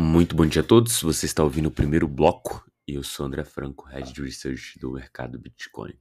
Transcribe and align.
Muito 0.00 0.36
bom 0.36 0.46
dia 0.46 0.62
a 0.62 0.64
todos. 0.64 1.02
Você 1.02 1.26
está 1.26 1.42
ouvindo 1.42 1.66
o 1.66 1.72
primeiro 1.72 2.06
bloco 2.06 2.64
e 2.86 2.94
eu 2.94 3.02
sou 3.02 3.26
André 3.26 3.42
Franco, 3.42 3.84
Head 3.88 4.12
de 4.12 4.22
Research 4.22 4.78
do 4.78 4.92
mercado 4.92 5.40
Bitcoin. 5.40 5.92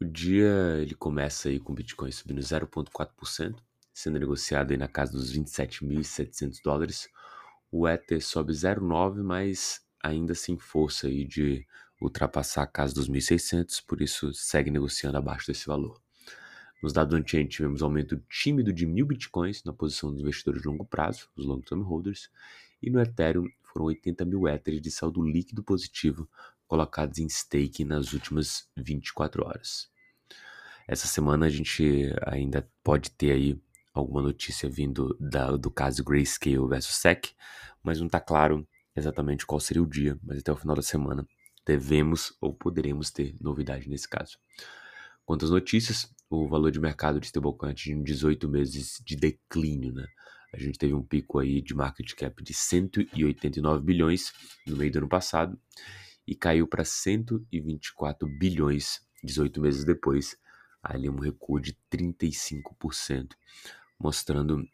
O 0.00 0.04
dia 0.04 0.78
ele 0.80 0.94
começa 0.94 1.48
aí 1.48 1.58
com 1.58 1.72
o 1.72 1.74
Bitcoin 1.74 2.12
subindo 2.12 2.40
0,4%, 2.40 3.56
sendo 3.92 4.20
negociado 4.20 4.70
aí 4.70 4.76
na 4.76 4.86
casa 4.86 5.10
dos 5.10 5.36
27.700 5.36 6.60
dólares. 6.62 7.08
O 7.68 7.88
Ether 7.88 8.24
sobe 8.24 8.52
0,9, 8.52 9.24
mas 9.24 9.80
ainda 10.00 10.32
sem 10.32 10.56
força 10.56 11.08
aí 11.08 11.24
de 11.24 11.66
ultrapassar 12.00 12.62
a 12.62 12.66
casa 12.68 12.94
dos 12.94 13.10
1.600, 13.10 13.82
por 13.84 14.00
isso 14.00 14.32
segue 14.32 14.70
negociando 14.70 15.18
abaixo 15.18 15.48
desse 15.48 15.66
valor. 15.66 16.03
Nos 16.82 16.92
dados 16.92 17.14
anteriores 17.14 17.54
tivemos 17.54 17.82
aumento 17.82 18.16
tímido 18.28 18.72
de 18.72 18.84
mil 18.84 19.06
bitcoins 19.06 19.64
na 19.64 19.72
posição 19.72 20.10
dos 20.10 20.20
investidores 20.20 20.62
de 20.62 20.68
longo 20.68 20.84
prazo, 20.84 21.28
os 21.36 21.46
long 21.46 21.60
term 21.60 21.82
holders, 21.82 22.30
e 22.82 22.90
no 22.90 23.00
Ethereum 23.00 23.48
foram 23.62 23.86
80 23.86 24.24
mil 24.24 24.46
Ethers 24.46 24.80
de 24.80 24.90
saldo 24.90 25.22
líquido 25.22 25.62
positivo 25.62 26.28
colocados 26.66 27.18
em 27.18 27.28
stake 27.28 27.84
nas 27.84 28.12
últimas 28.12 28.68
24 28.76 29.44
horas. 29.46 29.90
Essa 30.86 31.06
semana 31.06 31.46
a 31.46 31.50
gente 31.50 32.12
ainda 32.26 32.68
pode 32.82 33.10
ter 33.10 33.32
aí 33.32 33.60
alguma 33.92 34.20
notícia 34.20 34.68
vindo 34.68 35.16
da, 35.18 35.56
do 35.56 35.70
caso 35.70 36.04
Grayscale 36.04 36.68
versus 36.68 36.96
SEC, 36.96 37.32
mas 37.82 37.98
não 37.98 38.06
está 38.06 38.20
claro 38.20 38.66
exatamente 38.94 39.46
qual 39.46 39.60
seria 39.60 39.82
o 39.82 39.86
dia, 39.86 40.18
mas 40.22 40.38
até 40.38 40.52
o 40.52 40.56
final 40.56 40.76
da 40.76 40.82
semana 40.82 41.26
devemos 41.64 42.36
ou 42.40 42.52
poderemos 42.52 43.10
ter 43.10 43.34
novidade 43.40 43.88
nesse 43.88 44.08
caso. 44.08 44.38
Quanto 45.24 45.44
às 45.44 45.50
notícias, 45.50 46.14
o 46.34 46.48
valor 46.48 46.70
de 46.70 46.80
mercado 46.80 47.20
de 47.20 47.26
stablecoin 47.26 47.70
atingiu 47.70 48.02
18 48.02 48.48
meses 48.48 49.00
de 49.04 49.16
declínio, 49.16 49.92
né? 49.92 50.06
A 50.52 50.58
gente 50.58 50.78
teve 50.78 50.94
um 50.94 51.02
pico 51.02 51.38
aí 51.38 51.60
de 51.60 51.74
market 51.74 52.14
cap 52.14 52.42
de 52.42 52.54
189 52.54 53.84
bilhões 53.84 54.32
no 54.66 54.76
meio 54.76 54.92
do 54.92 54.98
ano 54.98 55.08
passado 55.08 55.58
e 56.26 56.34
caiu 56.34 56.66
para 56.66 56.84
124 56.84 58.28
bilhões 58.38 59.04
18 59.24 59.60
meses 59.60 59.84
depois, 59.84 60.36
ali 60.82 61.08
um 61.08 61.18
recuo 61.18 61.58
de 61.58 61.76
35%, 61.90 63.30
mostrando 63.98 64.64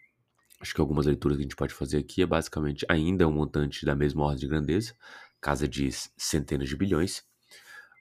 acho 0.61 0.75
que 0.75 0.81
algumas 0.81 1.07
leituras 1.07 1.39
que 1.39 1.43
a 1.43 1.45
gente 1.45 1.57
pode 1.57 1.73
fazer 1.73 1.99
aqui 1.99 2.23
é 2.23 2.27
basicamente 2.27 2.85
ainda 2.89 3.27
um 3.27 3.33
montante 3.33 3.87
da 3.87 3.95
mesma 3.95 4.25
ordem 4.25 4.41
de 4.41 4.49
grandeza, 4.49 4.95
casa 5.41 5.67
de 5.67 5.89
centenas 6.19 6.69
de 6.69 6.77
bilhões, 6.77 7.25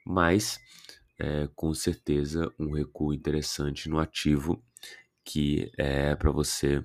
mas 0.04 0.58
é, 1.20 1.48
com 1.54 1.74
certeza 1.74 2.50
um 2.58 2.72
recuo 2.72 3.12
interessante 3.12 3.90
no 3.90 3.98
ativo 3.98 4.64
que 5.22 5.70
é 5.76 6.16
para 6.16 6.30
você 6.30 6.82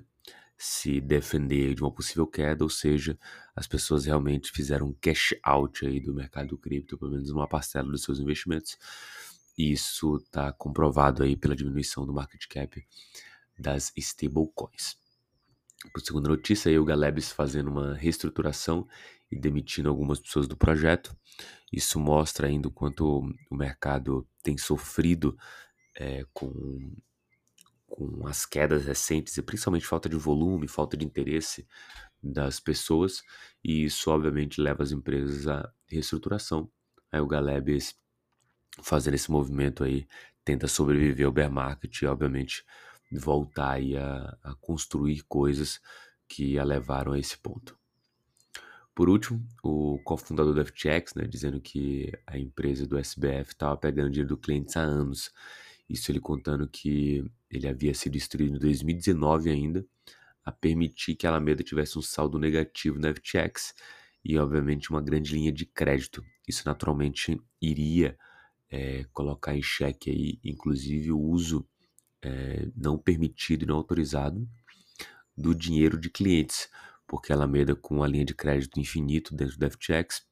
se 0.58 1.00
defender 1.00 1.74
de 1.74 1.82
uma 1.82 1.90
possível 1.92 2.26
queda, 2.26 2.62
ou 2.62 2.70
seja, 2.70 3.18
as 3.54 3.66
pessoas 3.66 4.04
realmente 4.04 4.52
fizeram 4.52 4.88
um 4.88 4.92
cash 5.00 5.34
out 5.42 5.86
aí 5.86 6.00
do 6.00 6.14
mercado 6.14 6.56
cripto, 6.56 6.98
pelo 6.98 7.12
menos 7.12 7.30
uma 7.30 7.48
parcela 7.48 7.90
dos 7.90 8.02
seus 8.02 8.20
investimentos. 8.20 8.78
Isso 9.56 10.16
está 10.16 10.52
comprovado 10.52 11.22
aí 11.22 11.34
pela 11.34 11.56
diminuição 11.56 12.06
do 12.06 12.12
market 12.12 12.46
cap 12.46 12.86
das 13.58 13.92
stablecoins. 13.96 14.98
Por 15.92 16.00
segunda 16.00 16.28
notícia, 16.28 16.70
aí 16.70 16.78
o 16.78 16.84
Galebs 16.84 17.30
fazendo 17.30 17.70
uma 17.70 17.94
reestruturação 17.94 18.88
e 19.30 19.38
demitindo 19.38 19.88
algumas 19.88 20.18
pessoas 20.18 20.48
do 20.48 20.56
projeto. 20.56 21.16
Isso 21.72 21.98
mostra 22.00 22.46
ainda 22.46 22.68
o 22.68 22.72
quanto 22.72 23.34
o 23.50 23.54
mercado 23.54 24.26
tem 24.42 24.56
sofrido 24.56 25.36
é, 25.94 26.24
com 26.32 26.94
com 27.86 28.26
as 28.26 28.44
quedas 28.44 28.84
recentes 28.84 29.36
e 29.36 29.42
principalmente 29.42 29.86
falta 29.86 30.08
de 30.08 30.16
volume, 30.16 30.68
falta 30.68 30.96
de 30.96 31.04
interesse 31.04 31.66
das 32.22 32.58
pessoas, 32.58 33.22
e 33.62 33.84
isso 33.84 34.10
obviamente 34.10 34.60
leva 34.60 34.82
as 34.82 34.92
empresas 34.92 35.46
à 35.46 35.72
reestruturação. 35.86 36.70
Aí 37.10 37.20
o 37.20 37.26
Galeb 37.26 37.78
fazendo 38.82 39.14
esse 39.14 39.30
movimento 39.30 39.84
aí 39.84 40.06
tenta 40.44 40.68
sobreviver 40.68 41.26
ao 41.26 41.32
bear 41.32 41.50
market 41.50 42.02
e 42.02 42.06
obviamente 42.06 42.64
voltar 43.12 43.78
a, 43.78 44.38
a 44.42 44.54
construir 44.60 45.22
coisas 45.22 45.80
que 46.28 46.58
a 46.58 46.64
levaram 46.64 47.12
a 47.12 47.18
esse 47.18 47.38
ponto. 47.38 47.78
Por 48.94 49.08
último, 49.08 49.46
o 49.62 49.98
cofundador 50.04 50.54
do 50.54 50.64
FTX, 50.64 51.14
né, 51.14 51.26
dizendo 51.26 51.60
que 51.60 52.10
a 52.26 52.38
empresa 52.38 52.86
do 52.86 52.98
SBF 52.98 53.52
estava 53.52 53.76
pegando 53.76 54.10
dinheiro 54.10 54.30
do 54.30 54.38
cliente 54.38 54.78
há 54.78 54.82
anos 54.82 55.30
isso 55.88 56.10
ele 56.10 56.20
contando 56.20 56.68
que 56.68 57.24
ele 57.50 57.68
havia 57.68 57.94
sido 57.94 58.16
instruído 58.16 58.56
em 58.56 58.58
2019 58.58 59.50
ainda 59.50 59.86
a 60.44 60.52
permitir 60.52 61.14
que 61.14 61.26
a 61.26 61.30
Alameda 61.30 61.62
tivesse 61.62 61.98
um 61.98 62.02
saldo 62.02 62.38
negativo 62.38 62.98
na 62.98 63.12
FTX 63.12 63.74
e, 64.24 64.38
obviamente, 64.38 64.90
uma 64.90 65.02
grande 65.02 65.34
linha 65.34 65.52
de 65.52 65.64
crédito. 65.64 66.24
Isso 66.46 66.62
naturalmente 66.66 67.40
iria 67.60 68.16
é, 68.68 69.04
colocar 69.12 69.56
em 69.56 69.62
xeque 69.62 70.10
aí, 70.10 70.38
inclusive, 70.44 71.12
o 71.12 71.20
uso 71.20 71.66
é, 72.26 72.68
não 72.74 72.98
permitido 72.98 73.62
e 73.62 73.66
não 73.66 73.76
autorizado 73.76 74.48
do 75.36 75.54
dinheiro 75.54 75.98
de 75.98 76.10
clientes, 76.10 76.68
porque 77.06 77.32
a 77.32 77.36
Alameda, 77.36 77.76
com 77.76 78.02
a 78.02 78.08
linha 78.08 78.24
de 78.24 78.34
crédito 78.34 78.80
infinito 78.80 79.34
dentro 79.34 79.56
da 79.58 79.70
FTX, 79.70 80.26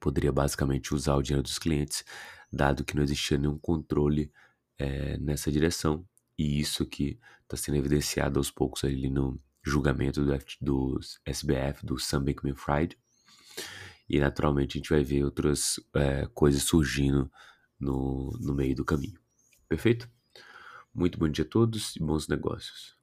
poderia 0.00 0.32
basicamente 0.32 0.92
usar 0.92 1.14
o 1.14 1.22
dinheiro 1.22 1.42
dos 1.42 1.58
clientes, 1.58 2.04
dado 2.52 2.84
que 2.84 2.96
não 2.96 3.02
existia 3.04 3.38
nenhum 3.38 3.58
controle 3.58 4.32
é, 4.76 5.16
nessa 5.18 5.52
direção. 5.52 6.04
E 6.36 6.58
isso 6.58 6.84
que 6.84 7.20
está 7.42 7.56
sendo 7.56 7.78
evidenciado 7.78 8.40
aos 8.40 8.50
poucos 8.50 8.82
ali 8.82 9.08
no 9.08 9.40
julgamento 9.62 10.24
do, 10.24 10.36
do 10.60 11.00
SBF, 11.24 11.86
do 11.86 11.96
Sam 11.98 12.24
Bankman-Fried. 12.24 12.98
E 14.08 14.18
naturalmente 14.18 14.76
a 14.76 14.78
gente 14.78 14.90
vai 14.90 15.04
ver 15.04 15.24
outras 15.24 15.76
é, 15.94 16.26
coisas 16.34 16.64
surgindo 16.64 17.30
no, 17.78 18.36
no 18.40 18.52
meio 18.52 18.74
do 18.74 18.84
caminho. 18.84 19.20
Perfeito? 19.68 20.08
Muito 20.94 21.18
bom 21.18 21.28
dia 21.28 21.44
a 21.44 21.48
todos 21.48 21.94
e 21.96 22.00
bons 22.00 22.26
negócios. 22.28 22.92